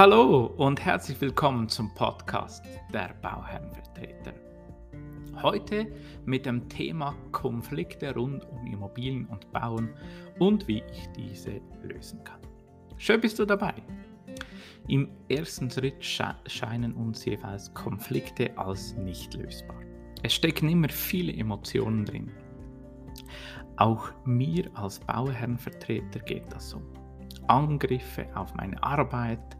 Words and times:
Hallo 0.00 0.46
und 0.56 0.82
herzlich 0.82 1.20
willkommen 1.20 1.68
zum 1.68 1.92
Podcast 1.92 2.64
der 2.90 3.12
Bauherrenvertreter. 3.20 4.32
Heute 5.42 5.92
mit 6.24 6.46
dem 6.46 6.70
Thema 6.70 7.14
Konflikte 7.32 8.14
rund 8.14 8.48
um 8.48 8.66
Immobilien 8.66 9.26
und 9.26 9.52
Bauen 9.52 9.90
und 10.38 10.66
wie 10.66 10.82
ich 10.90 11.06
diese 11.14 11.60
lösen 11.82 12.24
kann. 12.24 12.40
Schön 12.96 13.20
bist 13.20 13.38
du 13.38 13.44
dabei. 13.44 13.74
Im 14.88 15.06
ersten 15.28 15.70
Schritt 15.70 16.02
scheinen 16.02 16.94
uns 16.94 17.26
jeweils 17.26 17.74
Konflikte 17.74 18.56
als 18.56 18.94
nicht 18.94 19.34
lösbar. 19.34 19.82
Es 20.22 20.32
stecken 20.32 20.70
immer 20.70 20.88
viele 20.88 21.34
Emotionen 21.34 22.06
drin. 22.06 22.32
Auch 23.76 24.12
mir 24.24 24.70
als 24.72 24.98
Bauherrenvertreter 25.00 26.20
geht 26.20 26.50
das 26.50 26.70
so. 26.70 26.80
Angriffe 27.50 28.26
auf 28.34 28.54
meine 28.54 28.80
Arbeit, 28.82 29.56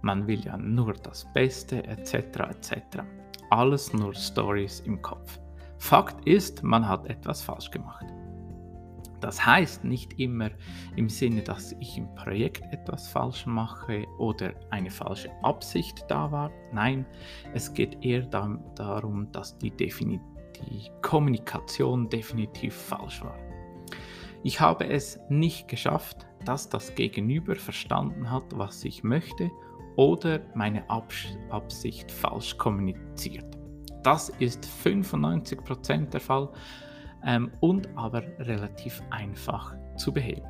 man 0.00 0.26
will 0.26 0.44
ja 0.44 0.56
nur 0.56 0.94
das 0.94 1.30
Beste 1.34 1.84
etc. 1.84 2.14
etc. 2.14 3.02
Alles 3.50 3.92
nur 3.92 4.14
Stories 4.14 4.80
im 4.80 5.00
Kopf. 5.02 5.38
Fakt 5.78 6.26
ist, 6.26 6.62
man 6.62 6.88
hat 6.88 7.06
etwas 7.06 7.42
falsch 7.42 7.70
gemacht. 7.70 8.06
Das 9.20 9.44
heißt 9.44 9.84
nicht 9.84 10.18
immer 10.18 10.50
im 10.96 11.08
Sinne, 11.08 11.42
dass 11.42 11.72
ich 11.80 11.96
im 11.96 12.14
Projekt 12.14 12.62
etwas 12.72 13.08
falsch 13.08 13.46
mache 13.46 14.06
oder 14.18 14.52
eine 14.70 14.90
falsche 14.90 15.30
Absicht 15.42 16.04
da 16.08 16.30
war. 16.30 16.50
Nein, 16.72 17.06
es 17.54 17.72
geht 17.72 18.04
eher 18.04 18.22
darum, 18.22 19.32
dass 19.32 19.56
die, 19.58 19.70
die 19.70 20.20
Kommunikation 21.02 22.08
definitiv 22.08 22.74
falsch 22.74 23.22
war. 23.22 23.43
Ich 24.44 24.60
habe 24.60 24.86
es 24.86 25.18
nicht 25.30 25.68
geschafft, 25.68 26.26
dass 26.44 26.68
das 26.68 26.94
Gegenüber 26.94 27.56
verstanden 27.56 28.30
hat, 28.30 28.44
was 28.52 28.84
ich 28.84 29.02
möchte 29.02 29.50
oder 29.96 30.40
meine 30.54 30.84
Absicht 30.90 32.12
falsch 32.12 32.58
kommuniziert. 32.58 33.46
Das 34.02 34.28
ist 34.28 34.68
95% 34.84 36.10
der 36.10 36.20
Fall 36.20 36.50
ähm, 37.24 37.50
und 37.60 37.88
aber 37.96 38.22
relativ 38.38 39.02
einfach 39.08 39.74
zu 39.96 40.12
beheben. 40.12 40.46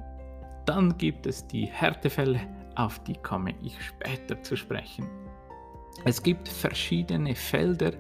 Dann 0.67 0.99
gibt 0.99 1.27
es 1.27 1.47
die 1.47 1.67
Härtefälle, 1.67 2.41
auf 2.75 2.99
die 3.05 3.15
komme 3.15 3.55
ich 3.63 3.81
später 3.81 4.43
zu 4.43 4.57
sprechen. 4.57 5.09
Es 6.03 6.23
gibt 6.23 6.49
verschiedene 6.49 7.35
Felder, 7.35 7.93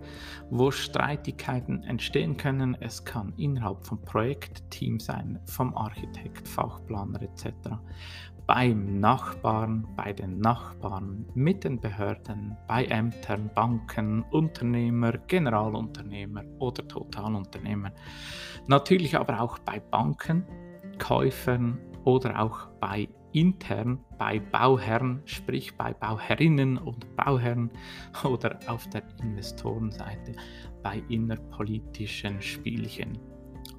wo 0.50 0.70
Streitigkeiten 0.70 1.82
entstehen 1.84 2.36
können. 2.36 2.76
Es 2.80 3.04
kann 3.04 3.32
innerhalb 3.36 3.86
vom 3.86 4.00
Projektteam 4.02 4.98
sein, 5.00 5.38
vom 5.46 5.74
Architekt, 5.76 6.46
Fachplaner 6.46 7.22
etc. 7.22 7.52
Beim 8.46 9.00
Nachbarn, 9.00 9.86
bei 9.96 10.12
den 10.12 10.38
Nachbarn, 10.38 11.24
mit 11.34 11.64
den 11.64 11.80
Behörden, 11.80 12.58
bei 12.68 12.84
Ämtern, 12.84 13.50
Banken, 13.54 14.22
Unternehmer, 14.32 15.12
Generalunternehmer 15.12 16.44
oder 16.58 16.86
Totalunternehmer. 16.86 17.92
Natürlich 18.66 19.16
aber 19.16 19.40
auch 19.40 19.58
bei 19.60 19.80
Banken, 19.80 20.44
Käufern 20.98 21.78
oder 22.04 22.38
auch 22.38 22.68
bei 22.80 23.08
intern 23.34 23.98
bei 24.16 24.38
Bauherren, 24.38 25.20
sprich 25.24 25.76
bei 25.76 25.92
Bauherrinnen 25.92 26.78
und 26.78 27.16
Bauherren 27.16 27.70
oder 28.24 28.58
auf 28.68 28.88
der 28.90 29.02
Investorenseite 29.20 30.32
bei 30.82 31.02
innerpolitischen 31.08 32.40
Spielchen. 32.40 33.18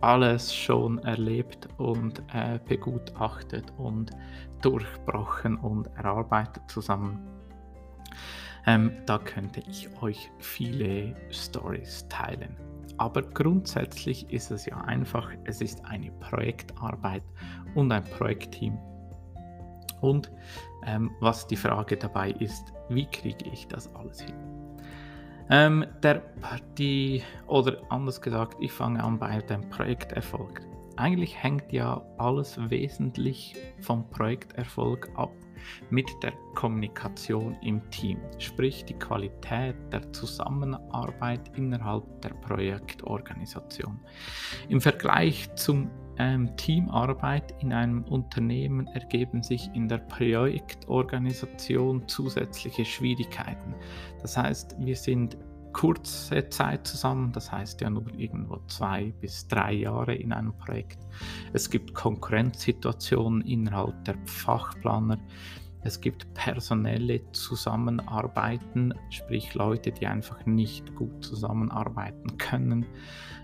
Alles 0.01 0.53
schon 0.53 0.99
erlebt 0.99 1.69
und 1.77 2.21
äh, 2.33 2.59
begutachtet 2.67 3.71
und 3.77 4.11
durchbrochen 4.61 5.57
und 5.57 5.87
erarbeitet 5.95 6.63
zusammen. 6.69 7.19
Ähm, 8.67 8.91
da 9.05 9.19
könnte 9.19 9.61
ich 9.69 9.89
euch 10.01 10.29
viele 10.39 11.15
Stories 11.31 12.07
teilen. 12.09 12.57
Aber 12.97 13.21
grundsätzlich 13.21 14.29
ist 14.31 14.51
es 14.51 14.65
ja 14.65 14.77
einfach, 14.81 15.31
es 15.45 15.61
ist 15.61 15.83
eine 15.85 16.11
Projektarbeit 16.11 17.23
und 17.75 17.91
ein 17.91 18.03
Projektteam 18.03 18.77
und 20.05 20.31
ähm, 20.85 21.11
was 21.19 21.47
die 21.47 21.55
Frage 21.55 21.97
dabei 21.97 22.31
ist, 22.31 22.73
wie 22.89 23.05
kriege 23.07 23.49
ich 23.51 23.67
das 23.67 23.93
alles 23.95 24.21
hin? 24.21 24.35
Ähm, 25.49 25.85
der, 26.01 26.23
die, 26.77 27.23
oder 27.47 27.77
anders 27.89 28.21
gesagt, 28.21 28.57
ich 28.59 28.71
fange 28.71 29.03
an 29.03 29.19
bei 29.19 29.39
dem 29.41 29.67
Projekterfolg. 29.69 30.61
Eigentlich 30.97 31.35
hängt 31.35 31.71
ja 31.71 32.01
alles 32.17 32.57
wesentlich 32.69 33.55
vom 33.81 34.09
Projekterfolg 34.09 35.09
ab 35.15 35.31
mit 35.89 36.07
der 36.23 36.31
Kommunikation 36.53 37.57
im 37.61 37.81
Team, 37.89 38.19
sprich 38.37 38.85
die 38.85 38.93
Qualität 38.93 39.75
der 39.91 40.11
Zusammenarbeit 40.13 41.41
innerhalb 41.57 42.03
der 42.21 42.29
Projektorganisation. 42.29 43.99
Im 44.69 44.79
Vergleich 44.79 45.53
zum 45.55 45.89
ähm, 46.17 46.55
Teamarbeit 46.57 47.53
in 47.61 47.73
einem 47.73 48.03
Unternehmen 48.03 48.87
ergeben 48.87 49.43
sich 49.43 49.69
in 49.73 49.87
der 49.87 49.97
Projektorganisation 49.97 52.07
zusätzliche 52.07 52.85
Schwierigkeiten. 52.85 53.75
Das 54.21 54.37
heißt, 54.37 54.77
wir 54.79 54.95
sind 54.95 55.37
kurze 55.73 56.47
Zeit 56.47 56.87
zusammen, 56.87 57.33
das 57.33 57.51
heißt 57.51 57.81
ja 57.81 57.89
nur 57.89 58.05
irgendwo 58.17 58.61
zwei 58.67 59.13
bis 59.19 59.45
drei 59.49 59.73
Jahre 59.73 60.15
in 60.15 60.31
einem 60.31 60.57
Projekt. 60.57 60.99
Es 61.51 61.69
gibt 61.69 61.93
Konkurrenzsituationen 61.93 63.41
innerhalb 63.41 64.05
der 64.05 64.15
Fachplaner. 64.25 65.17
Es 65.81 65.99
gibt 65.99 66.33
personelle 66.33 67.29
Zusammenarbeiten, 67.33 68.93
sprich 69.09 69.53
Leute, 69.53 69.91
die 69.91 70.07
einfach 70.07 70.45
nicht 70.45 70.95
gut 70.95 71.23
zusammenarbeiten 71.23 72.37
können. 72.37 72.85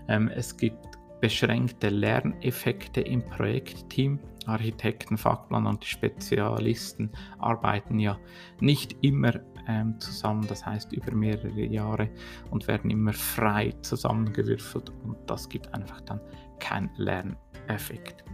Ähm, 0.08 0.28
es 0.28 0.56
gibt 0.56 1.01
beschränkte 1.22 1.88
Lerneffekte 1.88 3.00
im 3.00 3.24
Projektteam. 3.24 4.18
Architekten, 4.44 5.16
Fachplaner 5.16 5.70
und 5.70 5.84
die 5.84 5.86
Spezialisten 5.86 7.12
arbeiten 7.38 8.00
ja 8.00 8.18
nicht 8.58 8.96
immer 9.02 9.34
ähm, 9.68 10.00
zusammen, 10.00 10.44
das 10.48 10.66
heißt 10.66 10.92
über 10.92 11.14
mehrere 11.14 11.60
Jahre 11.60 12.10
und 12.50 12.66
werden 12.66 12.90
immer 12.90 13.12
frei 13.12 13.72
zusammengewürfelt 13.82 14.90
und 15.04 15.16
das 15.28 15.48
gibt 15.48 15.72
einfach 15.72 16.00
dann 16.00 16.20
keinen 16.58 16.90
Lerneffekt. 16.96 18.24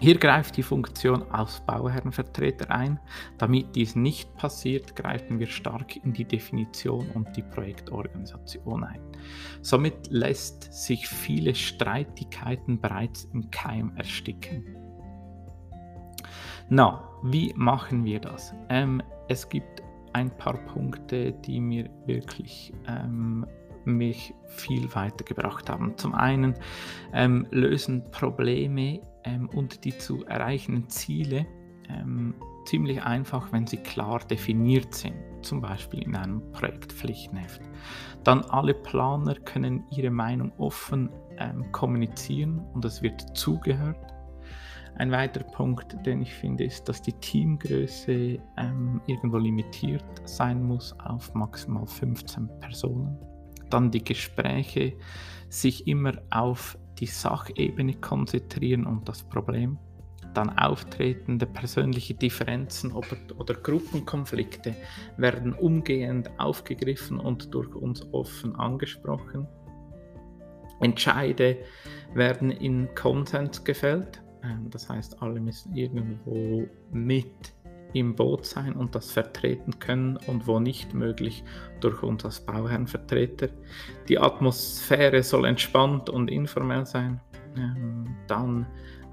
Hier 0.00 0.16
greift 0.16 0.56
die 0.56 0.62
Funktion 0.62 1.24
als 1.32 1.60
Bauherrenvertreter 1.66 2.70
ein. 2.70 3.00
Damit 3.36 3.74
dies 3.74 3.96
nicht 3.96 4.32
passiert, 4.36 4.94
greifen 4.94 5.40
wir 5.40 5.48
stark 5.48 5.96
in 6.04 6.12
die 6.12 6.24
Definition 6.24 7.10
und 7.14 7.36
die 7.36 7.42
Projektorganisation 7.42 8.84
ein. 8.84 9.00
Somit 9.60 10.08
lässt 10.08 10.72
sich 10.72 11.08
viele 11.08 11.52
Streitigkeiten 11.52 12.80
bereits 12.80 13.24
im 13.32 13.50
Keim 13.50 13.92
ersticken. 13.96 14.76
Na, 16.68 17.08
wie 17.24 17.52
machen 17.56 18.04
wir 18.04 18.20
das? 18.20 18.54
Ähm, 18.68 19.02
es 19.28 19.48
gibt 19.48 19.82
ein 20.12 20.30
paar 20.30 20.58
Punkte, 20.66 21.32
die 21.32 21.60
mir 21.60 21.90
wirklich 22.06 22.72
ähm, 22.86 23.44
mich 23.84 24.34
viel 24.46 24.94
weitergebracht 24.94 25.68
haben. 25.68 25.96
Zum 25.96 26.14
einen 26.14 26.54
ähm, 27.12 27.46
lösen 27.50 28.04
Probleme 28.10 29.00
ähm, 29.24 29.48
und 29.50 29.84
die 29.84 29.96
zu 29.96 30.24
erreichenden 30.26 30.88
Ziele 30.88 31.46
ähm, 31.88 32.34
ziemlich 32.66 33.02
einfach, 33.02 33.50
wenn 33.52 33.66
sie 33.66 33.78
klar 33.78 34.20
definiert 34.20 34.94
sind, 34.94 35.14
zum 35.42 35.60
Beispiel 35.60 36.02
in 36.02 36.16
einem 36.16 36.42
Projektpflichtenheft. 36.52 37.62
Dann 38.24 38.42
alle 38.42 38.74
Planer 38.74 39.34
können 39.34 39.84
ihre 39.90 40.10
Meinung 40.10 40.52
offen 40.58 41.08
ähm, 41.38 41.70
kommunizieren 41.72 42.60
und 42.74 42.84
es 42.84 43.02
wird 43.02 43.36
zugehört. 43.36 43.96
Ein 44.96 45.12
weiterer 45.12 45.44
Punkt, 45.44 45.96
den 46.04 46.22
ich 46.22 46.34
finde, 46.34 46.64
ist, 46.64 46.88
dass 46.88 47.00
die 47.00 47.12
Teamgröße 47.12 48.38
ähm, 48.56 49.00
irgendwo 49.06 49.38
limitiert 49.38 50.04
sein 50.24 50.62
muss 50.62 50.92
auf 50.98 51.32
maximal 51.34 51.86
15 51.86 52.48
Personen. 52.60 53.16
Dann 53.70 53.90
die 53.90 54.02
Gespräche 54.02 54.94
sich 55.48 55.86
immer 55.86 56.14
auf 56.30 56.76
die 56.98 57.06
Sachebene 57.06 57.94
konzentrieren 57.94 58.86
und 58.86 59.08
das 59.08 59.22
Problem. 59.22 59.78
Dann 60.34 60.56
auftretende 60.58 61.46
persönliche 61.46 62.14
Differenzen 62.14 62.92
oder, 62.92 63.16
oder 63.38 63.54
Gruppenkonflikte 63.54 64.74
werden 65.16 65.52
umgehend 65.54 66.30
aufgegriffen 66.38 67.18
und 67.18 67.54
durch 67.54 67.74
uns 67.74 68.06
offen 68.12 68.54
angesprochen. 68.56 69.46
Entscheide 70.80 71.58
werden 72.14 72.50
in 72.50 72.94
Konsens 72.94 73.64
gefällt. 73.64 74.22
Ähm, 74.44 74.70
das 74.70 74.88
heißt, 74.88 75.20
alle 75.22 75.40
müssen 75.40 75.74
irgendwo 75.74 76.68
mit 76.92 77.54
im 77.92 78.14
Boot 78.14 78.46
sein 78.46 78.74
und 78.74 78.94
das 78.94 79.10
vertreten 79.10 79.78
können 79.78 80.18
und 80.26 80.46
wo 80.46 80.60
nicht 80.60 80.94
möglich 80.94 81.42
durch 81.80 82.02
uns 82.02 82.24
als 82.24 82.40
Bauherrenvertreter. 82.40 83.48
Die 84.08 84.18
Atmosphäre 84.18 85.22
soll 85.22 85.46
entspannt 85.46 86.10
und 86.10 86.30
informell 86.30 86.86
sein. 86.86 87.20
Ähm, 87.56 88.16
dann 88.26 88.66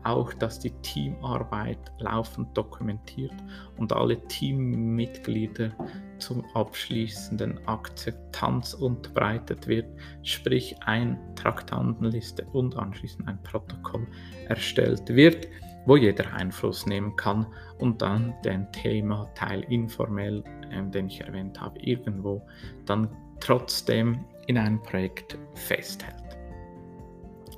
auch, 0.05 0.31
dass 0.33 0.59
die 0.59 0.71
Teamarbeit 0.81 1.79
laufend 1.99 2.55
dokumentiert 2.55 3.33
und 3.77 3.91
alle 3.91 4.19
Teammitglieder 4.27 5.71
zum 6.19 6.45
abschließenden 6.53 7.67
Akzeptanz 7.67 8.75
unterbreitet 8.75 9.67
wird, 9.67 9.87
sprich 10.21 10.75
eine 10.85 11.19
Traktandenliste 11.35 12.45
und 12.53 12.77
anschließend 12.77 13.27
ein 13.27 13.41
Protokoll 13.41 14.07
erstellt 14.47 15.09
wird, 15.09 15.47
wo 15.85 15.95
jeder 15.95 16.33
Einfluss 16.33 16.85
nehmen 16.85 17.15
kann 17.15 17.45
und 17.79 18.01
dann 18.01 18.33
den 18.43 18.71
Themateil 18.71 19.61
informell, 19.69 20.43
äh, 20.71 20.83
den 20.89 21.07
ich 21.07 21.21
erwähnt 21.21 21.59
habe, 21.59 21.79
irgendwo 21.79 22.45
dann 22.85 23.09
trotzdem 23.39 24.25
in 24.47 24.57
einem 24.57 24.81
Projekt 24.81 25.37
festhält. 25.53 26.15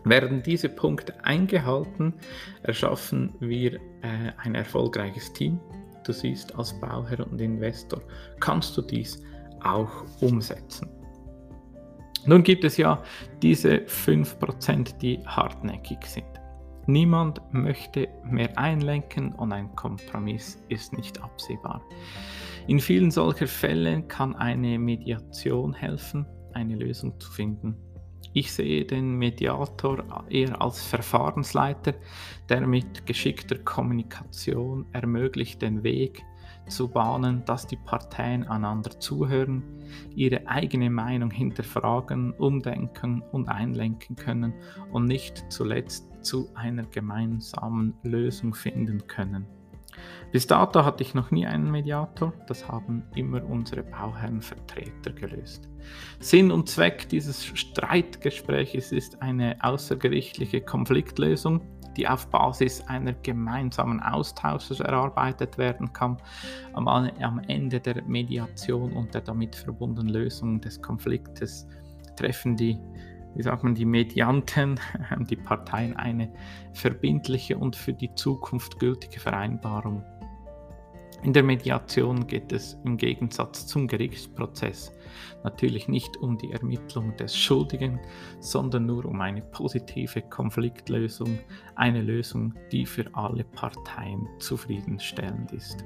Werden 0.03 0.41
diese 0.41 0.69
Punkte 0.69 1.13
eingehalten, 1.25 2.13
erschaffen 2.63 3.33
wir 3.39 3.75
äh, 3.75 4.31
ein 4.37 4.55
erfolgreiches 4.55 5.33
Team. 5.33 5.59
Du 6.05 6.13
siehst, 6.13 6.55
als 6.55 6.79
Bauherr 6.79 7.27
und 7.29 7.41
Investor 7.41 8.01
kannst 8.39 8.77
du 8.77 8.81
dies 8.81 9.21
auch 9.61 10.05
umsetzen. 10.21 10.89
Nun 12.25 12.43
gibt 12.43 12.63
es 12.63 12.77
ja 12.77 13.01
diese 13.41 13.77
5%, 13.77 14.97
die 14.97 15.19
hartnäckig 15.25 16.05
sind. 16.05 16.36
Niemand 16.89 17.41
möchte 17.51 18.07
mehr 18.23 18.57
einlenken 18.57 19.33
und 19.33 19.51
ein 19.51 19.75
Kompromiss 19.75 20.63
ist 20.69 20.93
nicht 20.93 21.21
absehbar. 21.21 21.81
In 22.65 22.79
vielen 22.79 23.11
solcher 23.11 23.47
Fällen 23.47 24.07
kann 24.07 24.35
eine 24.35 24.79
Mediation 24.79 25.73
helfen, 25.73 26.25
eine 26.53 26.75
Lösung 26.75 27.19
zu 27.19 27.29
finden. 27.29 27.75
Ich 28.31 28.53
sehe 28.53 28.85
den 28.85 29.17
Mediator 29.17 30.25
eher 30.29 30.61
als 30.61 30.85
Verfahrensleiter, 30.85 31.93
der 32.47 32.65
mit 32.65 33.05
geschickter 33.05 33.57
Kommunikation 33.57 34.85
ermöglicht, 34.93 35.61
den 35.61 35.83
Weg 35.83 36.23
zu 36.69 36.87
bahnen, 36.87 37.43
dass 37.45 37.67
die 37.67 37.77
Parteien 37.77 38.47
einander 38.47 38.99
zuhören, 38.99 39.63
ihre 40.15 40.47
eigene 40.47 40.89
Meinung 40.89 41.31
hinterfragen, 41.31 42.31
umdenken 42.33 43.21
und 43.31 43.49
einlenken 43.49 44.15
können 44.15 44.53
und 44.91 45.05
nicht 45.05 45.45
zuletzt 45.49 46.06
zu 46.21 46.49
einer 46.55 46.83
gemeinsamen 46.83 47.93
Lösung 48.03 48.53
finden 48.53 49.07
können. 49.07 49.45
Bis 50.31 50.45
dato 50.45 50.83
hatte 50.83 51.03
ich 51.03 51.13
noch 51.13 51.31
nie 51.31 51.47
einen 51.47 51.71
Mediator, 51.71 52.33
das 52.47 52.67
haben 52.67 53.03
immer 53.15 53.43
unsere 53.43 53.83
Bauherrenvertreter 53.83 55.11
gelöst. 55.13 55.69
Sinn 56.19 56.51
und 56.51 56.69
Zweck 56.69 57.09
dieses 57.09 57.45
Streitgesprächs 57.45 58.91
ist 58.91 59.21
eine 59.21 59.57
außergerichtliche 59.61 60.61
Konfliktlösung, 60.61 61.61
die 61.95 62.07
auf 62.07 62.29
Basis 62.29 62.81
einer 62.87 63.13
gemeinsamen 63.13 63.99
Austausches 64.01 64.79
erarbeitet 64.79 65.57
werden 65.57 65.91
kann. 65.93 66.17
Am, 66.73 66.87
am 66.87 67.39
Ende 67.47 67.79
der 67.79 68.03
Mediation 68.03 68.93
und 68.93 69.13
der 69.13 69.21
damit 69.21 69.55
verbundenen 69.55 70.13
Lösung 70.13 70.61
des 70.61 70.79
Konfliktes 70.81 71.67
treffen 72.15 72.55
die 72.55 72.77
wie 73.37 73.43
sagt 73.43 73.63
man, 73.63 73.75
die 73.75 73.85
Medianten, 73.85 74.79
die 75.29 75.35
Parteien 75.35 75.95
eine 75.95 76.33
verbindliche 76.73 77.57
und 77.57 77.75
für 77.75 77.93
die 77.93 78.13
Zukunft 78.15 78.79
gültige 78.79 79.19
Vereinbarung. 79.19 80.03
In 81.23 81.33
der 81.33 81.43
Mediation 81.43 82.27
geht 82.27 82.51
es 82.51 82.77
im 82.83 82.97
Gegensatz 82.97 83.67
zum 83.67 83.87
Gerichtsprozess 83.87 84.91
natürlich 85.43 85.87
nicht 85.87 86.17
um 86.17 86.37
die 86.37 86.51
Ermittlung 86.51 87.15
des 87.17 87.37
Schuldigen, 87.37 87.99
sondern 88.39 88.85
nur 88.85 89.05
um 89.05 89.21
eine 89.21 89.41
positive 89.41 90.21
Konfliktlösung, 90.23 91.39
eine 91.75 92.01
Lösung, 92.01 92.53
die 92.71 92.85
für 92.85 93.05
alle 93.13 93.43
Parteien 93.43 94.27
zufriedenstellend 94.39 95.51
ist. 95.53 95.83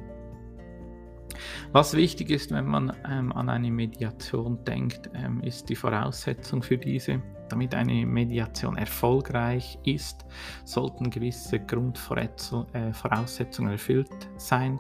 Was 1.71 1.93
wichtig 1.93 2.29
ist, 2.29 2.51
wenn 2.51 2.65
man 2.65 2.91
ähm, 3.09 3.31
an 3.31 3.49
eine 3.49 3.71
Mediation 3.71 4.61
denkt, 4.65 5.09
ähm, 5.13 5.41
ist 5.41 5.69
die 5.69 5.75
Voraussetzung 5.75 6.61
für 6.63 6.77
diese. 6.77 7.21
Damit 7.49 7.75
eine 7.75 8.05
Mediation 8.05 8.77
erfolgreich 8.77 9.77
ist, 9.83 10.25
sollten 10.63 11.09
gewisse 11.09 11.59
Grundvoraussetzungen 11.59 13.69
äh, 13.69 13.73
erfüllt 13.73 14.29
sein. 14.37 14.79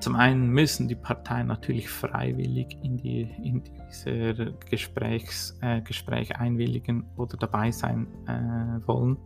Zum 0.00 0.16
einen 0.16 0.48
müssen 0.48 0.88
die 0.88 0.96
Parteien 0.96 1.46
natürlich 1.46 1.88
freiwillig 1.88 2.76
in, 2.82 2.96
die, 2.96 3.30
in 3.44 3.62
dieser 3.88 4.50
Gesprächs, 4.68 5.56
äh, 5.60 5.82
Gespräch 5.82 6.36
einwilligen 6.36 7.04
oder 7.16 7.36
dabei 7.36 7.70
sein 7.70 8.08
äh, 8.26 8.84
wollen. 8.88 9.16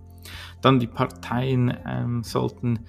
Dann 0.60 0.78
die 0.78 0.86
Parteien 0.86 1.76
ähm, 1.86 2.22
sollten 2.22 2.80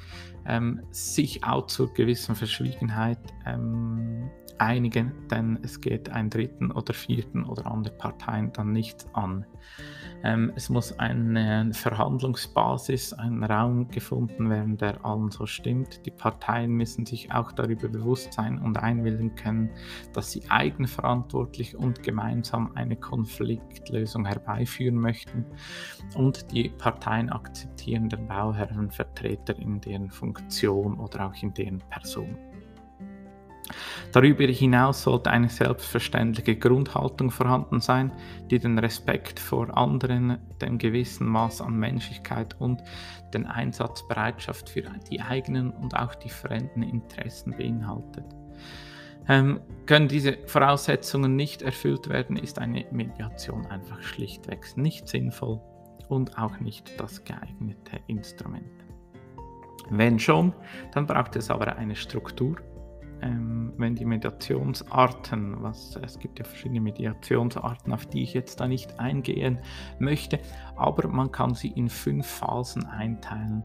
ähm, 0.46 0.82
sich 0.92 1.44
auch 1.44 1.68
zur 1.68 1.94
gewissen 1.94 2.36
Verschwiegenheit 2.36 3.20
ähm, 3.46 4.30
einigen, 4.58 5.12
denn 5.30 5.60
es 5.64 5.82
geht 5.82 6.10
einen 6.10 6.30
dritten 6.30 6.72
oder 6.72 6.94
vierten 6.94 7.44
oder 7.44 7.68
andere 7.68 7.94
Parteien 7.94 8.54
dann 8.54 8.72
nichts 8.72 9.08
an. 9.14 9.46
Ähm, 10.24 10.52
es 10.56 10.70
muss 10.70 10.98
eine 11.00 11.72
Verhandlungsbasis, 11.74 13.14
ein 13.14 13.44
Raum 13.44 13.88
gefunden 13.90 14.50
werden, 14.50 14.78
der 14.78 15.04
allen 15.06 15.30
so 15.32 15.46
stimmt. 15.46 16.06
Die 16.06 16.12
Parteien 16.12 16.72
müssen 16.72 17.06
sich 17.06 17.32
auch 17.32 17.52
darüber 17.52 17.88
bewusst 17.88 18.34
sein 18.34 18.60
und 18.60 18.78
einwilligen 18.78 19.36
können, 19.36 19.70
dass 20.14 20.32
sie 20.32 20.44
eigenverantwortlich 20.50 21.76
und 21.76 22.04
gemeinsam 22.04 22.72
eine 22.76 22.96
Konfliktlösung 22.96 24.26
herbeiführen 24.26 24.96
möchten. 24.96 25.46
Und 26.16 26.52
die 26.52 26.70
Parteien 26.70 27.30
akzeptieren 27.30 28.10
den 28.10 28.28
Bauherrenvertreter 28.28 29.58
in 29.58 29.82
deren 29.82 30.10
Funktion 30.10 31.00
oder 31.00 31.28
auch 31.28 31.44
in 31.44 31.54
deren 31.54 31.80
Person. 31.90 32.38
Darüber 34.12 34.46
hinaus 34.46 35.04
sollte 35.04 35.32
eine 35.32 35.50
selbstverständliche 35.50 36.56
Grundhaltung 36.56 37.32
vorhanden 37.32 37.82
sein, 37.82 38.12
die 38.50 38.60
den 38.60 38.80
Respekt 38.80 39.40
vor 39.40 39.76
anderen, 39.78 40.38
dem 40.62 40.78
gewissen 40.78 41.28
Maß 41.28 41.62
an 41.62 41.78
Menschlichkeit 41.78 42.56
und 42.60 42.84
den 43.34 43.46
Einsatzbereitschaft 43.46 44.70
für 44.70 44.84
die 45.10 45.22
eigenen 45.22 45.72
und 45.72 45.96
auch 45.96 46.16
die 46.16 46.30
fremden 46.30 46.84
Interessen 46.84 47.56
beinhaltet. 47.58 48.26
Ähm, 49.28 49.60
können 49.88 50.08
diese 50.08 50.38
Voraussetzungen 50.46 51.36
nicht 51.36 51.64
erfüllt 51.64 52.10
werden, 52.10 52.38
ist 52.38 52.60
eine 52.60 52.86
Mediation 52.92 53.66
einfach 53.68 54.02
schlichtweg 54.04 54.78
nicht 54.78 55.08
sinnvoll 55.08 55.60
und 56.10 56.38
auch 56.38 56.60
nicht 56.60 57.00
das 57.00 57.24
geeignete 57.24 58.00
Instrument. 58.08 58.70
Wenn 59.90 60.20
schon, 60.20 60.54
dann 60.94 61.08
braucht 61.08 61.36
es 61.36 61.50
aber 61.50 61.76
eine 61.76 61.96
Struktur, 61.96 62.58
ähm, 63.26 63.74
wenn 63.78 63.96
die 63.96 64.06
Mediationsarten, 64.06 65.62
was 65.62 65.98
es 66.02 66.20
gibt 66.20 66.40
ja 66.40 66.46
verschiedene 66.46 66.82
Mediationsarten, 66.82 67.92
auf 67.92 68.06
die 68.06 68.24
ich 68.24 68.34
jetzt 68.34 68.60
da 68.60 68.68
nicht 68.68 69.00
eingehen 69.00 69.60
möchte, 70.00 70.40
aber 70.76 71.08
man 71.08 71.32
kann 71.32 71.56
sie 71.56 71.70
in 71.70 71.90
fünf 71.90 72.28
Phasen 72.28 72.86
einteilen. 72.86 73.64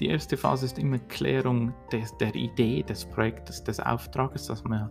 Die 0.00 0.08
erste 0.08 0.36
Phase 0.36 0.66
ist 0.66 0.78
immer 0.78 0.98
Klärung 0.98 1.72
des, 1.90 2.14
der 2.18 2.34
Idee 2.34 2.82
des 2.82 3.06
Projektes, 3.06 3.64
des 3.64 3.80
Auftrages, 3.80 4.46
dass 4.46 4.62
man 4.64 4.90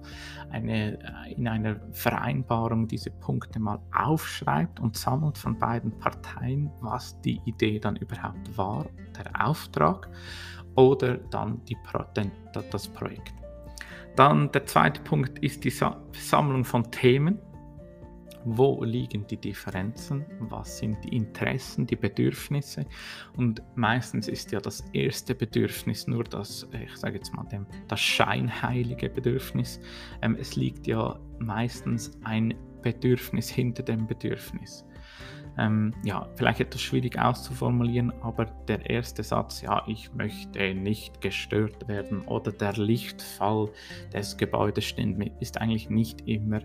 eine, 0.49 0.97
äh, 0.97 1.33
in 1.35 1.47
einer 1.47 1.75
Vereinbarung 1.91 2.87
diese 2.87 3.11
Punkte 3.11 3.59
mal 3.59 3.79
aufschreibt 3.93 4.79
und 4.79 4.97
sammelt 4.97 5.37
von 5.37 5.59
beiden 5.59 5.95
Parteien, 5.99 6.71
was 6.81 7.21
die 7.21 7.39
Idee 7.45 7.79
dann 7.79 7.97
überhaupt 7.97 8.57
war, 8.57 8.85
der 9.15 9.47
Auftrag 9.47 10.09
oder 10.75 11.17
dann 11.17 11.63
die, 11.65 11.77
den, 12.15 12.31
das 12.71 12.87
Projekt. 12.87 13.44
Dann 14.15 14.51
der 14.51 14.65
zweite 14.65 15.01
Punkt 15.01 15.39
ist 15.39 15.63
die 15.63 15.69
Sammlung 15.69 16.63
von 16.63 16.89
Themen. 16.91 17.39
Wo 18.47 18.83
liegen 18.83 19.25
die 19.27 19.37
Differenzen? 19.37 20.23
Was 20.39 20.77
sind 20.77 21.03
die 21.03 21.15
Interessen, 21.15 21.87
die 21.87 21.95
Bedürfnisse? 21.95 22.85
Und 23.35 23.63
meistens 23.75 24.27
ist 24.27 24.51
ja 24.51 24.59
das 24.59 24.81
erste 24.93 25.33
Bedürfnis 25.33 26.05
nur 26.05 26.23
das, 26.23 26.67
ich 26.71 26.95
sage 26.95 27.15
jetzt 27.15 27.33
mal, 27.33 27.43
dem, 27.45 27.65
das 27.87 27.99
scheinheilige 27.99 29.09
Bedürfnis. 29.09 29.79
Ähm, 30.21 30.37
es 30.39 30.55
liegt 30.55 30.85
ja 30.85 31.19
meistens 31.39 32.11
ein 32.23 32.53
Bedürfnis 32.83 33.49
hinter 33.49 33.81
dem 33.81 34.05
Bedürfnis 34.05 34.85
ähm, 35.57 35.93
ja, 36.03 36.27
vielleicht 36.35 36.59
etwas 36.59 36.81
schwierig 36.81 37.19
auszuformulieren, 37.19 38.11
aber 38.21 38.45
der 38.67 38.89
erste 38.89 39.23
Satz, 39.23 39.61
ja, 39.61 39.83
ich 39.87 40.13
möchte 40.13 40.73
nicht 40.73 41.21
gestört 41.21 41.87
werden 41.87 42.21
oder 42.27 42.51
der 42.51 42.73
Lichtfall 42.73 43.69
des 44.13 44.37
Gebäudes 44.37 44.85
stimmt 44.85 45.17
mit, 45.17 45.33
ist 45.39 45.59
eigentlich 45.59 45.89
nicht 45.89 46.21
immer 46.27 46.61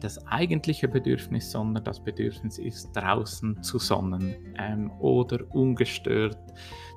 das 0.00 0.24
eigentliche 0.26 0.88
Bedürfnis, 0.88 1.50
sondern 1.50 1.84
das 1.84 2.02
Bedürfnis 2.02 2.58
ist 2.58 2.92
draußen 2.94 3.62
zu 3.62 3.78
sonnen 3.78 4.34
ähm, 4.58 4.90
oder 5.00 5.38
ungestört 5.54 6.38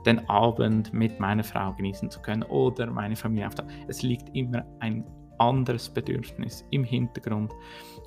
den 0.05 0.27
Abend 0.29 0.93
mit 0.93 1.19
meiner 1.19 1.43
Frau 1.43 1.73
genießen 1.73 2.09
zu 2.09 2.21
können 2.21 2.43
oder 2.43 2.87
meine 2.87 3.15
Familie 3.15 3.47
auf 3.47 3.55
Es 3.87 4.01
liegt 4.01 4.35
immer 4.35 4.65
ein 4.79 5.03
anderes 5.39 5.89
Bedürfnis 5.89 6.65
im 6.71 6.83
Hintergrund, 6.83 7.53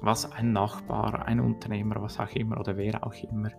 was 0.02 0.30
ein 0.32 0.52
Nachbar, 0.52 1.26
ein 1.26 1.40
Unternehmer, 1.40 2.00
was 2.00 2.18
auch 2.18 2.30
immer 2.34 2.58
oder 2.58 2.76
wer 2.76 3.04
auch 3.04 3.14
immer 3.14 3.50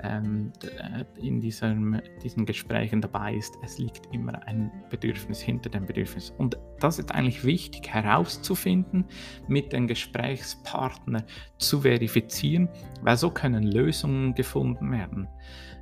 ähm, 0.00 0.52
äh, 0.62 1.04
in 1.20 1.40
diesem, 1.40 2.00
diesen 2.22 2.46
Gesprächen 2.46 3.00
dabei 3.00 3.34
ist. 3.34 3.56
Es 3.62 3.78
liegt 3.78 4.12
immer 4.12 4.46
ein 4.46 4.70
Bedürfnis 4.90 5.40
hinter 5.40 5.70
dem 5.70 5.86
Bedürfnis. 5.86 6.30
Und 6.38 6.56
das 6.80 6.98
ist 6.98 7.12
eigentlich 7.12 7.44
wichtig 7.44 7.88
herauszufinden, 7.88 9.04
mit 9.48 9.72
den 9.72 9.86
Gesprächspartner 9.86 11.24
zu 11.58 11.80
verifizieren, 11.80 12.68
weil 13.02 13.16
so 13.16 13.30
können 13.30 13.64
Lösungen 13.64 14.34
gefunden 14.34 14.92
werden. 14.92 15.28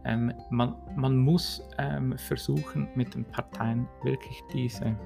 Ähm, 0.04 0.32
man, 0.50 0.76
man 0.94 1.16
muss 1.16 1.68
ähm, 1.78 2.16
versuchen, 2.16 2.88
mit 2.94 3.14
den 3.14 3.24
Parteien 3.24 3.88
wirklich 4.04 4.40
diese 4.52 4.96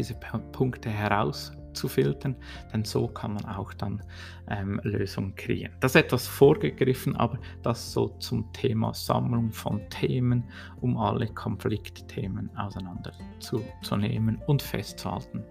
diese 0.00 0.14
Punkte 0.52 0.88
herauszufiltern, 0.88 2.34
denn 2.72 2.84
so 2.84 3.06
kann 3.06 3.34
man 3.34 3.44
auch 3.44 3.74
dann 3.74 4.02
ähm, 4.48 4.80
Lösungen 4.82 5.34
kreieren. 5.34 5.72
Das 5.80 5.94
ist 5.94 6.02
etwas 6.02 6.26
vorgegriffen, 6.26 7.16
aber 7.16 7.38
das 7.62 7.92
so 7.92 8.08
zum 8.18 8.50
Thema 8.52 8.94
Sammlung 8.94 9.52
von 9.52 9.88
Themen, 9.90 10.44
um 10.80 10.96
alle 10.96 11.26
Konfliktthemen 11.26 12.50
auseinanderzunehmen 12.56 14.40
und 14.46 14.62
festzuhalten. 14.62 15.44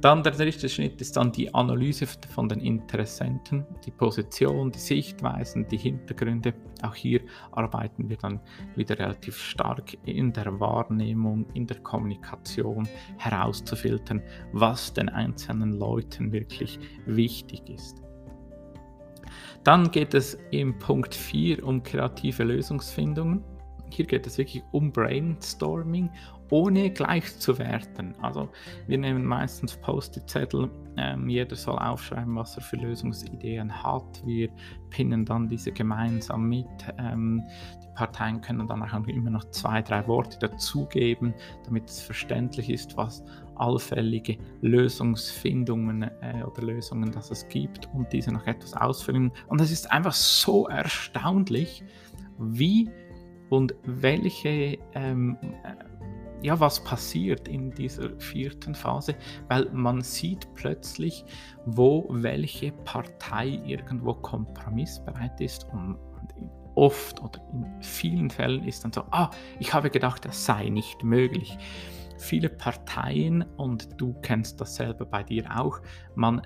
Dann 0.00 0.22
der 0.22 0.32
dritte 0.32 0.68
Schritt 0.68 1.00
ist 1.00 1.16
dann 1.16 1.32
die 1.32 1.52
Analyse 1.52 2.06
von 2.06 2.48
den 2.48 2.60
Interessenten, 2.60 3.66
die 3.84 3.90
Position, 3.90 4.70
die 4.70 4.78
Sichtweisen, 4.78 5.66
die 5.66 5.76
Hintergründe. 5.76 6.54
Auch 6.82 6.94
hier 6.94 7.20
arbeiten 7.50 8.08
wir 8.08 8.16
dann 8.16 8.38
wieder 8.76 8.96
relativ 8.96 9.36
stark 9.36 9.98
in 10.04 10.32
der 10.32 10.60
Wahrnehmung, 10.60 11.46
in 11.54 11.66
der 11.66 11.80
Kommunikation 11.80 12.86
herauszufiltern, 13.16 14.22
was 14.52 14.92
den 14.92 15.08
einzelnen 15.08 15.72
Leuten 15.72 16.30
wirklich 16.30 16.78
wichtig 17.06 17.68
ist. 17.68 18.00
Dann 19.64 19.90
geht 19.90 20.14
es 20.14 20.38
im 20.52 20.78
Punkt 20.78 21.12
4 21.12 21.66
um 21.66 21.82
kreative 21.82 22.44
Lösungsfindungen. 22.44 23.42
Hier 23.90 24.06
geht 24.06 24.26
es 24.28 24.38
wirklich 24.38 24.62
um 24.70 24.92
Brainstorming, 24.92 26.10
ohne 26.50 26.90
gleich 26.90 27.38
zu 27.38 27.58
werten. 27.58 28.14
Also 28.22 28.48
wir 28.86 28.98
nehmen 28.98 29.24
meistens 29.24 29.76
Post-it-Zettel, 29.76 30.70
ähm, 30.96 31.28
jeder 31.28 31.54
soll 31.54 31.78
aufschreiben, 31.78 32.34
was 32.34 32.56
er 32.56 32.62
für 32.62 32.76
Lösungsideen 32.76 33.82
hat. 33.82 34.22
Wir 34.24 34.48
pinnen 34.90 35.24
dann 35.24 35.48
diese 35.48 35.70
gemeinsam 35.70 36.48
mit. 36.48 36.66
Ähm, 36.98 37.42
die 37.82 37.88
Parteien 37.94 38.40
können 38.40 38.66
dann 38.66 38.82
auch 38.82 39.06
immer 39.06 39.30
noch 39.30 39.44
zwei, 39.50 39.82
drei 39.82 40.06
Worte 40.08 40.38
dazugeben, 40.40 41.34
damit 41.64 41.88
es 41.88 42.00
verständlich 42.00 42.70
ist, 42.70 42.96
was 42.96 43.22
allfällige 43.56 44.38
Lösungsfindungen 44.60 46.02
äh, 46.02 46.42
oder 46.44 46.62
Lösungen, 46.62 47.12
dass 47.12 47.30
es 47.30 47.46
gibt 47.48 47.88
und 47.94 48.12
diese 48.12 48.32
noch 48.32 48.46
etwas 48.46 48.74
ausfüllen. 48.74 49.32
Und 49.48 49.60
es 49.60 49.70
ist 49.70 49.90
einfach 49.90 50.12
so 50.12 50.66
erstaunlich, 50.68 51.84
wie 52.38 52.88
und 53.50 53.74
welche, 53.84 54.78
ähm, 54.94 55.36
äh, 55.64 55.97
ja, 56.42 56.58
was 56.60 56.82
passiert 56.82 57.48
in 57.48 57.70
dieser 57.70 58.10
vierten 58.18 58.74
Phase, 58.74 59.14
weil 59.48 59.68
man 59.72 60.02
sieht 60.02 60.52
plötzlich, 60.54 61.24
wo 61.66 62.06
welche 62.10 62.72
Partei 62.72 63.60
irgendwo 63.64 64.14
kompromissbereit 64.14 65.40
ist 65.40 65.66
und, 65.72 65.98
oft 66.78 67.20
oder 67.20 67.40
in 67.52 67.82
vielen 67.82 68.30
Fällen 68.30 68.62
ist 68.62 68.84
dann 68.84 68.92
so, 68.92 69.02
ah, 69.10 69.30
ich 69.58 69.74
habe 69.74 69.90
gedacht, 69.90 70.24
das 70.24 70.44
sei 70.44 70.68
nicht 70.68 71.02
möglich. 71.02 71.58
Viele 72.18 72.48
Parteien, 72.48 73.42
und 73.56 74.00
du 74.00 74.14
kennst 74.22 74.60
das 74.60 74.76
selber 74.76 75.04
bei 75.04 75.24
dir 75.24 75.44
auch, 75.58 75.80
man 76.14 76.42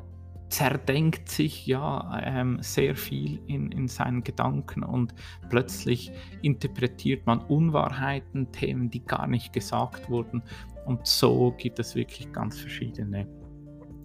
zerdenkt 0.53 1.31
sich 1.31 1.67
ja 1.67 2.21
ähm, 2.23 2.59
sehr 2.61 2.95
viel 2.95 3.41
in, 3.47 3.73
in 3.73 3.89
seinen 3.89 4.23
Gedanken 4.23 4.83
und 4.83 5.15
plötzlich 5.49 6.13
interpretiert 6.43 7.25
man 7.25 7.41
Unwahrheiten, 7.41 8.53
Themen, 8.53 8.91
die 8.91 9.03
gar 9.03 9.27
nicht 9.27 9.55
gesagt 9.55 10.11
wurden. 10.11 10.43
Und 10.85 11.07
so 11.07 11.55
gibt 11.57 11.79
es 11.79 11.95
wirklich 11.95 12.31
ganz 12.33 12.61
verschiedene 12.61 13.27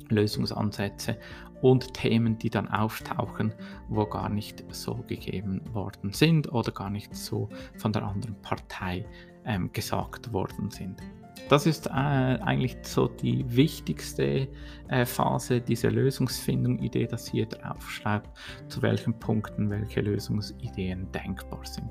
Lösungsansätze 0.09 1.17
und 1.61 1.93
Themen, 1.93 2.37
die 2.37 2.49
dann 2.49 2.67
auftauchen, 2.67 3.53
wo 3.89 4.05
gar 4.05 4.29
nicht 4.29 4.63
so 4.73 4.95
gegeben 5.07 5.61
worden 5.73 6.13
sind 6.13 6.51
oder 6.51 6.71
gar 6.71 6.89
nicht 6.89 7.15
so 7.15 7.49
von 7.77 7.91
der 7.91 8.03
anderen 8.03 8.39
Partei 8.41 9.05
ähm, 9.45 9.71
gesagt 9.73 10.33
worden 10.33 10.69
sind. 10.71 11.01
Das 11.49 11.65
ist 11.65 11.87
äh, 11.87 11.91
eigentlich 11.91 12.77
so 12.81 13.07
die 13.07 13.45
wichtigste 13.55 14.47
äh, 14.89 15.05
Phase 15.05 15.61
dieser 15.61 15.91
Lösungsfindung-Idee, 15.91 17.07
dass 17.07 17.33
ihr 17.33 17.45
draufschreibt, 17.45 18.29
zu 18.67 18.81
welchen 18.81 19.17
Punkten 19.17 19.69
welche 19.69 20.01
Lösungsideen 20.01 21.09
denkbar 21.11 21.65
sind. 21.65 21.89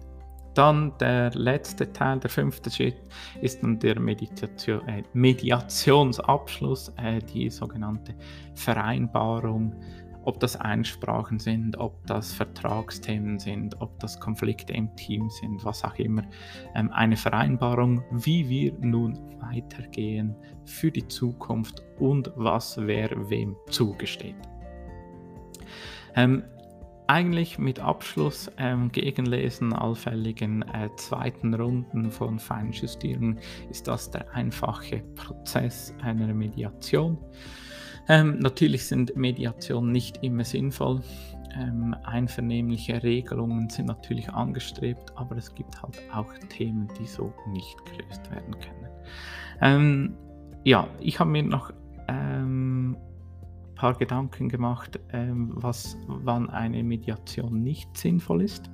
Dann 0.56 0.96
der 0.98 1.30
letzte 1.34 1.92
Teil, 1.92 2.18
der 2.18 2.30
fünfte 2.30 2.70
Schritt, 2.70 2.96
ist 3.42 3.62
dann 3.62 3.78
der 3.78 4.00
Meditation, 4.00 4.88
äh, 4.88 5.02
Mediationsabschluss, 5.12 6.92
äh, 6.96 7.20
die 7.20 7.50
sogenannte 7.50 8.14
Vereinbarung 8.54 9.75
ob 10.26 10.40
das 10.40 10.56
Einsprachen 10.56 11.38
sind, 11.38 11.78
ob 11.78 12.04
das 12.08 12.32
Vertragsthemen 12.32 13.38
sind, 13.38 13.80
ob 13.80 13.96
das 14.00 14.18
Konflikte 14.18 14.72
im 14.72 14.94
Team 14.96 15.30
sind, 15.30 15.64
was 15.64 15.84
auch 15.84 15.94
immer. 15.98 16.25
Ähm, 16.75 16.90
eine 16.92 17.16
Vereinbarung, 17.16 18.02
wie 18.10 18.48
wir 18.48 18.72
nun 18.80 19.16
weitergehen 19.40 20.34
für 20.64 20.90
die 20.90 21.06
Zukunft 21.06 21.84
und 22.00 22.32
was 22.34 22.76
wer 22.76 23.30
wem 23.30 23.54
zugesteht. 23.70 24.34
Ähm, 26.16 26.42
eigentlich 27.08 27.58
mit 27.58 27.80
Abschluss 27.80 28.50
ähm, 28.58 28.90
Gegenlesen 28.90 29.72
allfälligen 29.72 30.62
äh, 30.62 30.88
zweiten 30.96 31.54
Runden 31.54 32.10
von 32.10 32.38
Feinjustierung 32.38 33.38
ist 33.70 33.88
das 33.88 34.10
der 34.10 34.32
einfache 34.34 35.02
Prozess 35.14 35.94
einer 36.02 36.32
Mediation. 36.34 37.18
Ähm, 38.08 38.38
natürlich 38.38 38.86
sind 38.86 39.16
Mediationen 39.16 39.92
nicht 39.92 40.22
immer 40.22 40.44
sinnvoll. 40.44 41.00
Ähm, 41.58 41.96
einvernehmliche 42.04 43.02
Regelungen 43.02 43.70
sind 43.70 43.86
natürlich 43.86 44.28
angestrebt, 44.30 45.12
aber 45.16 45.36
es 45.36 45.54
gibt 45.54 45.82
halt 45.82 45.98
auch 46.12 46.32
Themen, 46.48 46.88
die 47.00 47.06
so 47.06 47.32
nicht 47.48 47.76
gelöst 47.86 48.30
werden 48.30 48.54
können. 48.60 48.90
Ähm, 49.60 50.16
ja, 50.64 50.88
ich 51.00 51.18
habe 51.18 51.30
mir 51.30 51.42
noch 51.42 51.72
ähm, 52.08 52.75
paar 53.76 53.95
Gedanken 53.95 54.49
gemacht, 54.49 54.99
ähm, 55.12 55.52
was, 55.54 55.97
wann 56.09 56.50
eine 56.50 56.83
Mediation 56.83 57.62
nicht 57.62 57.97
sinnvoll 57.97 58.42
ist. 58.42 58.71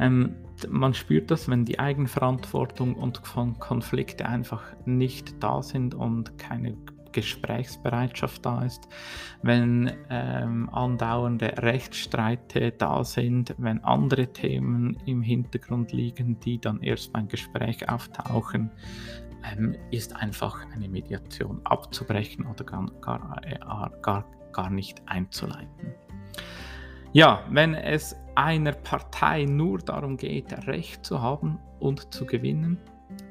Ähm, 0.00 0.34
man 0.68 0.94
spürt 0.94 1.30
das, 1.30 1.48
wenn 1.48 1.64
die 1.64 1.78
Eigenverantwortung 1.78 2.94
und 2.94 3.22
Konflikte 3.22 4.26
einfach 4.26 4.62
nicht 4.84 5.42
da 5.42 5.62
sind 5.62 5.94
und 5.94 6.38
keine 6.38 6.76
Gesprächsbereitschaft 7.12 8.44
da 8.44 8.62
ist, 8.62 8.88
wenn 9.42 9.92
ähm, 10.10 10.68
andauernde 10.70 11.54
Rechtsstreite 11.58 12.72
da 12.72 13.04
sind, 13.04 13.54
wenn 13.58 13.82
andere 13.84 14.32
Themen 14.32 14.96
im 15.06 15.22
Hintergrund 15.22 15.92
liegen, 15.92 16.40
die 16.40 16.58
dann 16.58 16.82
erst 16.82 17.12
beim 17.12 17.28
Gespräch 17.28 17.88
auftauchen, 17.88 18.70
ähm, 19.44 19.76
ist 19.90 20.14
einfach 20.16 20.64
eine 20.72 20.88
Mediation 20.88 21.60
abzubrechen 21.64 22.46
oder 22.46 22.64
gar, 22.64 22.86
gar, 23.00 23.40
äh, 23.44 23.58
gar, 24.02 24.24
gar 24.52 24.70
nicht 24.70 25.02
einzuleiten. 25.06 25.94
Ja, 27.12 27.44
wenn 27.50 27.74
es 27.74 28.16
einer 28.34 28.72
Partei 28.72 29.44
nur 29.44 29.78
darum 29.78 30.16
geht, 30.16 30.66
Recht 30.66 31.04
zu 31.04 31.20
haben 31.20 31.58
und 31.78 32.14
zu 32.14 32.24
gewinnen, 32.24 32.78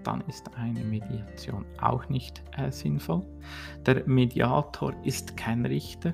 dann 0.04 0.22
ist 0.28 0.56
eine 0.56 0.84
Mediation 0.84 1.66
auch 1.82 2.08
nicht 2.10 2.44
äh, 2.58 2.72
sinnvoll. 2.72 3.26
Der 3.86 4.08
Mediator 4.08 4.94
ist 5.04 5.38
kein 5.38 5.66
Richter. 5.66 6.14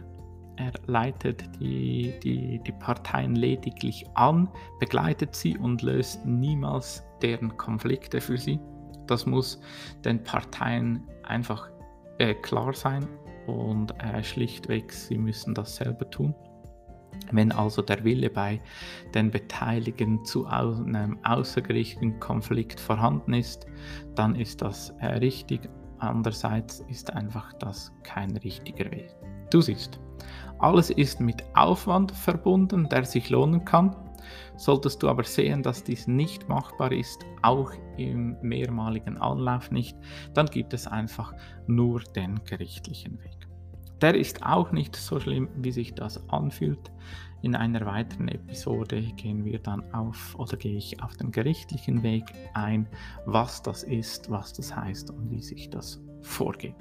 Er 0.58 0.72
leitet 0.88 1.44
die, 1.60 2.14
die, 2.24 2.60
die 2.60 2.72
Parteien 2.72 3.36
lediglich 3.36 4.06
an, 4.16 4.50
begleitet 4.80 5.36
sie 5.36 5.58
und 5.58 5.84
löst 5.84 6.26
niemals 6.26 7.04
deren 7.22 7.56
Konflikte 7.58 8.20
für 8.20 8.38
sie. 8.38 8.60
Das 9.06 9.26
muss 9.26 9.62
den 10.04 10.24
Parteien 10.24 11.04
einfach 11.24 11.70
äh, 12.18 12.34
klar 12.34 12.74
sein 12.74 13.08
und 13.46 13.94
äh, 14.04 14.24
schlichtweg, 14.24 14.92
sie 14.92 15.18
müssen 15.18 15.54
das 15.54 15.76
selber 15.76 16.10
tun. 16.10 16.36
Wenn 17.32 17.52
also 17.52 17.82
der 17.82 18.04
Wille 18.04 18.30
bei 18.30 18.62
den 19.14 19.32
Beteiligten 19.32 20.24
zu 20.24 20.46
einem 20.46 21.20
außergerichtlichen 21.24 22.20
Konflikt 22.20 22.80
vorhanden 22.80 23.34
ist, 23.34 23.68
dann 24.16 24.36
ist 24.36 24.62
das 24.62 24.92
äh, 25.00 25.08
richtig. 25.08 25.70
Andererseits 26.00 26.82
ist 26.90 27.12
einfach 27.14 27.52
das 27.54 27.92
kein 28.04 28.38
richtiger 28.38 28.90
Weg. 28.92 29.16
Du 29.50 29.62
siehst, 29.62 30.00
alles 30.60 30.90
ist 30.90 31.20
mit 31.20 31.44
Aufwand 31.56 32.12
verbunden, 32.12 32.88
der 32.90 33.04
sich 33.06 33.30
lohnen 33.30 33.66
kann. 33.66 33.96
Solltest 34.58 35.02
du 35.02 35.10
aber 35.10 35.24
sehen, 35.24 35.64
dass 35.64 35.84
dies 35.84 36.08
nicht 36.08 36.50
machbar 36.50 36.92
ist, 36.92 37.26
auch 37.44 37.72
im 37.98 38.38
mehrmaligen 38.42 39.18
Anlauf 39.18 39.72
nicht, 39.72 39.98
dann 40.34 40.48
gibt 40.48 40.74
es 40.74 40.88
einfach 40.88 41.34
nur 41.68 42.02
den 42.16 42.44
gerichtlichen 42.44 43.20
Weg. 43.24 43.47
Der 44.02 44.16
ist 44.16 44.44
auch 44.44 44.72
nicht 44.72 44.96
so 44.96 45.20
schlimm, 45.20 45.50
wie 45.56 45.72
sich 45.72 45.96
das 45.96 46.30
anfühlt. 46.30 46.92
In 47.42 47.56
einer 47.56 47.86
weiteren 47.86 48.28
Episode 48.28 49.02
gehen 49.16 49.46
wir 49.46 49.60
dann 49.60 49.84
auf 49.94 50.36
oder 50.38 50.58
gehe 50.58 50.78
ich 50.78 51.02
auf 51.02 51.16
den 51.18 51.32
gerichtlichen 51.32 52.04
Weg 52.04 52.24
ein, 52.54 52.88
was 53.26 53.62
das 53.62 53.84
ist, 53.84 54.30
was 54.30 54.54
das 54.54 54.76
heißt 54.76 55.12
und 55.12 55.32
wie 55.32 55.42
sich 55.42 55.70
das 55.70 56.02
vorgeht. 56.22 56.76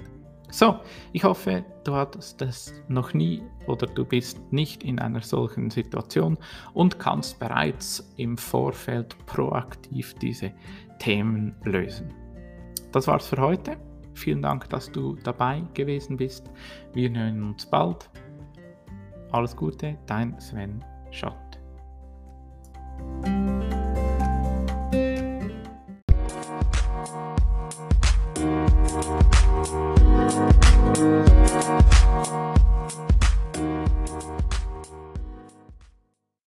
So, 0.49 0.79
ich 1.11 1.23
hoffe, 1.23 1.65
du 1.83 1.93
hattest 1.93 2.39
das 2.39 2.73
noch 2.87 3.13
nie 3.13 3.43
oder 3.67 3.85
du 3.85 4.05
bist 4.05 4.39
nicht 4.51 4.83
in 4.83 4.97
einer 4.97 5.21
solchen 5.21 5.69
Situation 5.69 6.37
und 6.73 6.99
kannst 6.99 7.39
bereits 7.39 8.13
im 8.15 8.37
Vorfeld 8.37 9.17
proaktiv 9.25 10.13
diese 10.15 10.53
Themen 10.99 11.55
lösen. 11.63 12.13
Das 12.91 13.07
war's 13.07 13.27
für 13.27 13.41
heute. 13.41 13.77
Vielen 14.17 14.41
Dank, 14.41 14.67
dass 14.69 14.91
du 14.91 15.15
dabei 15.15 15.61
gewesen 15.75 16.17
bist. 16.17 16.49
Wir 16.93 17.11
hören 17.11 17.43
uns 17.43 17.67
bald. 17.67 18.09
Alles 19.31 19.55
Gute, 19.55 19.95
dein 20.07 20.39
Sven 20.39 20.83
Schott. 21.11 21.35